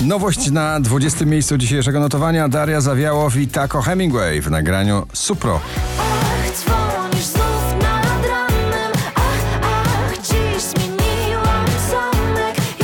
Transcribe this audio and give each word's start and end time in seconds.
Nowość 0.00 0.50
na 0.50 0.80
20. 0.80 1.24
miejscu 1.24 1.58
dzisiejszego 1.58 2.00
notowania 2.00 2.48
Daria 2.48 2.80
Zawiałow 2.80 3.36
i 3.36 3.48
Taco 3.48 3.82
Hemingway 3.82 4.40
w 4.40 4.50
nagraniu 4.50 5.06
Supro. 5.12 5.60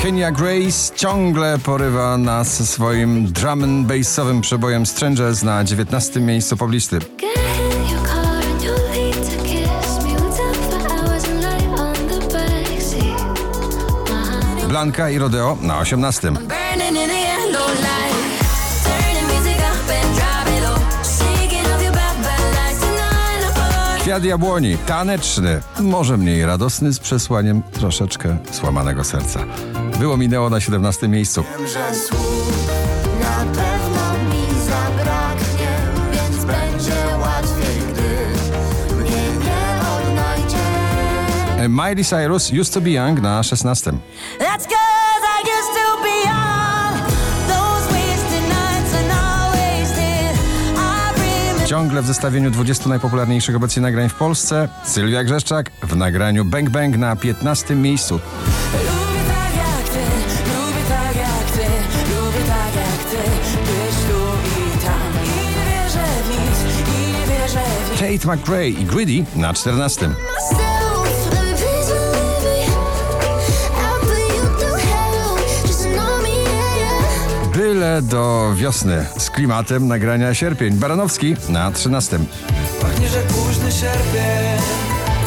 Kenya 0.02 0.32
Grace 0.32 0.94
ciągle 0.96 1.58
porywa 1.58 2.18
nas 2.18 2.70
swoim 2.70 3.32
drum 3.32 3.64
and 3.64 3.86
bassowym 3.86 4.40
przebojem 4.40 4.86
Strangers 4.86 5.42
na 5.42 5.64
19. 5.64 6.20
miejscu 6.20 6.56
poblisty. 6.56 6.98
Bad, 21.90 22.16
bad 22.24 22.40
lies 22.54 22.80
tonight 22.80 23.56
apart 23.56 24.02
Kwiat 24.02 24.24
jabłoni, 24.24 24.78
taneczny, 24.78 25.60
może 25.80 26.16
mniej 26.16 26.46
radosny 26.46 26.92
z 26.92 26.98
przesłaniem 26.98 27.62
troszeczkę 27.72 28.36
złamanego 28.52 29.04
serca. 29.04 29.40
Było 29.98 30.16
minęło 30.16 30.50
na 30.50 30.60
17. 30.60 31.08
miejscu. 31.08 31.44
Wiem, 31.58 31.68
że 31.68 31.94
słów 31.94 32.68
na 33.20 33.44
pewno 33.44 34.12
mi 34.12 34.60
E, 41.62 41.68
Miley 41.68 42.04
Cyrus 42.04 42.50
Used 42.50 42.74
to 42.74 42.80
be 42.80 42.90
Young 42.90 43.22
na 43.22 43.42
16. 43.42 44.00
That's 44.38 44.66
cause 44.66 45.22
I 45.22 45.42
used 45.46 45.74
to 45.74 46.02
be 46.02 46.24
young. 46.24 46.62
Ciągle 51.66 52.02
w 52.02 52.06
zestawieniu 52.06 52.50
20 52.50 52.88
najpopularniejszych 52.88 53.56
obecnie 53.56 53.82
nagrań 53.82 54.08
w 54.08 54.14
Polsce 54.14 54.68
Sylwia 54.84 55.24
Grzeszczak 55.24 55.70
w 55.82 55.96
nagraniu 55.96 56.44
Bang 56.44 56.70
Bang 56.70 56.96
na 56.96 57.16
15 57.16 57.74
miejscu. 57.74 58.20
Kate 67.98 68.36
McRae 68.36 68.68
i 68.68 68.84
Greedy 68.84 69.24
na 69.36 69.54
14. 69.54 70.10
Byle 77.82 78.02
do 78.02 78.52
wiosny 78.54 79.06
z 79.18 79.30
klimatem 79.30 79.88
nagrania 79.88 80.34
Sierpień. 80.34 80.74
Baranowski 80.74 81.36
na 81.48 81.72
13. 81.72 82.18
Pachnie, 82.80 83.08
że 83.08 83.22
późny 83.22 83.72
sierpień 83.72 84.62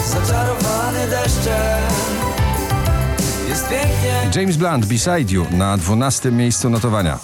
Zaczarowany 0.08 1.08
deszczem 1.09 1.83
Jest 3.50 3.70
pięknie 3.70 4.42
James 4.42 4.58
Blunt 4.58 4.86
Beside 4.86 5.33
You 5.33 5.45
na 5.52 5.78
12. 5.78 6.31
miejscu 6.31 6.70
notowania. 6.70 7.20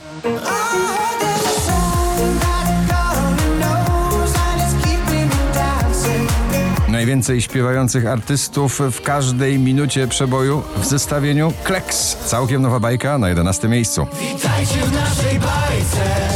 Najwięcej 7.01 7.41
śpiewających 7.41 8.05
artystów 8.05 8.81
w 8.91 9.01
każdej 9.01 9.59
minucie 9.59 10.07
przeboju 10.07 10.63
w 10.77 10.85
zestawieniu 10.85 11.53
Kleks. 11.63 12.17
Całkiem 12.25 12.61
nowa 12.61 12.79
bajka 12.79 13.17
na 13.17 13.29
11 13.29 13.67
miejscu. 13.67 14.07
Witajcie 14.13 14.79
w 14.81 14.93
naszej 14.93 15.39
bajce 15.39 16.29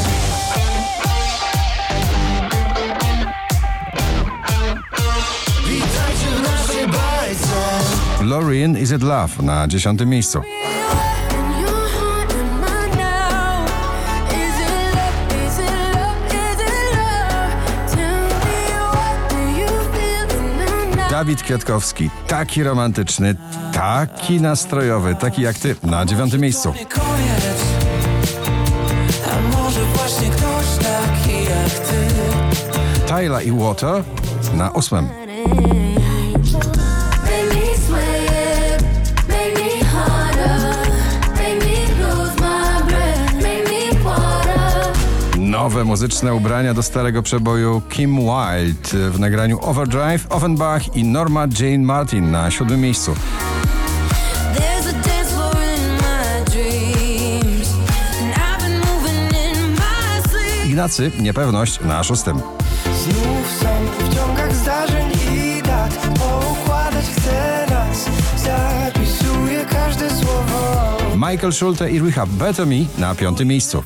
Witajcie 5.68 6.28
w 6.38 6.44
naszej 6.44 6.88
bajce 6.88 8.24
Loreen 8.24 8.78
Is 8.78 8.92
It 8.92 9.02
Love 9.02 9.44
na 9.44 9.68
10 9.68 10.02
miejscu. 10.06 10.42
Dawid 21.26 21.44
Kwiatkowski, 21.44 22.10
taki 22.28 22.64
romantyczny, 22.64 23.36
taki 23.74 24.42
nastrojowy, 24.42 25.16
taki 25.16 25.42
jak 25.42 25.60
ty, 25.60 25.76
na 25.84 26.06
9 26.06 26.34
miejscu. 26.34 26.74
Nie 26.74 26.86
koniec 26.86 27.64
A 29.32 29.58
może 29.58 29.86
właśnie 29.86 30.30
ktoś 30.30 30.66
taki 30.78 31.44
jak 31.44 31.70
ty 31.70 32.08
Tyla 33.08 33.42
i 33.42 33.52
Water 33.52 34.04
na 34.54 34.74
8. 34.74 35.10
Nowe 45.66 45.84
muzyczne 45.84 46.34
ubrania 46.34 46.74
do 46.74 46.84
starego 46.84 47.24
przeboju 47.24 47.82
Kim 47.90 48.16
Wilde 48.16 49.12
w 49.12 49.20
nagraniu 49.20 49.60
Overdrive, 49.62 50.28
Offenbach 50.30 50.96
i 50.96 51.04
Norma 51.04 51.48
Jane 51.60 51.78
Martin 51.78 52.32
na 52.32 52.52
7 52.52 52.82
miejscu. 52.82 53.16
Ignacy, 60.66 61.12
niepewność 61.20 61.80
na 61.80 62.04
6. 62.04 62.24
Znów 62.24 62.36
są 63.60 63.68
w 64.00 64.16
ciągach 64.16 64.56
zdarzeń 64.56 65.12
i 65.34 65.62
dat 65.62 65.98
Poukładać 66.20 67.06
chcę 67.06 67.66
nas 67.70 68.10
Zapisuję 68.38 69.66
każde 69.66 70.10
słowo 70.10 71.16
Michael 71.16 71.54
Schulte 71.54 71.92
i 71.92 72.00
Rehab 72.00 72.30
Better 72.30 72.68
Me 72.68 72.76
na 72.98 73.16
5 73.16 73.40
miejscu. 73.40 73.84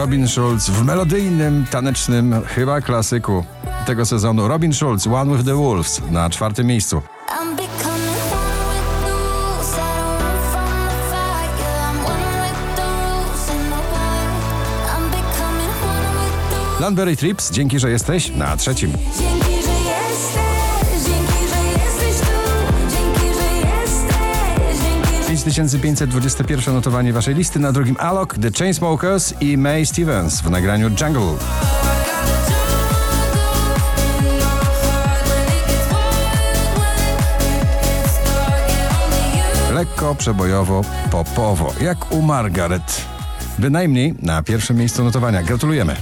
Robin 0.00 0.28
Schulz 0.28 0.70
w 0.70 0.84
melodyjnym, 0.84 1.66
tanecznym 1.70 2.34
chyba 2.46 2.80
klasyku 2.80 3.44
tego 3.86 4.06
sezonu. 4.06 4.48
Robin 4.48 4.72
Schulz, 4.72 5.06
One 5.06 5.36
with 5.36 5.46
the 5.46 5.54
Wolves 5.54 6.00
na 6.10 6.30
4 6.30 6.64
miejscu. 6.64 7.02
Landberry 16.80 17.16
Trips, 17.16 17.50
dzięki, 17.50 17.78
że 17.78 17.90
jesteś 17.90 18.36
na 18.36 18.56
trzecim. 18.56 18.92
5521 25.30 26.74
notowanie 26.74 27.12
waszej 27.12 27.34
listy, 27.34 27.58
na 27.58 27.72
drugim 27.72 27.96
Alok, 27.98 28.34
The 28.38 28.50
Chainsmokers 28.50 29.34
i 29.40 29.56
May 29.56 29.86
Stevens 29.86 30.40
w 30.40 30.50
nagraniu 30.50 30.88
Jungle. 30.88 31.34
Lekko, 39.74 40.14
przebojowo, 40.14 40.84
popowo, 41.10 41.72
jak 41.80 42.12
u 42.12 42.22
Margaret. 42.22 43.04
Bynajmniej 43.58 44.14
na 44.22 44.42
pierwszym 44.42 44.76
miejscu 44.76 45.04
notowania. 45.04 45.42
Gratulujemy. 45.42 45.96